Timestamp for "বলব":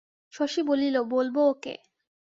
1.09-1.35